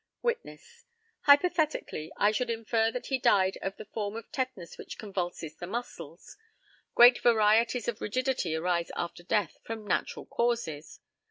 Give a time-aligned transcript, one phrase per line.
[0.23, 0.85] Witness:
[1.27, 5.67] Hypothetically I should infer that he died of the form of tetanus which convulses the
[5.67, 6.37] muscles.
[6.95, 11.01] Great varieties of rigidity arise after death from natural causes.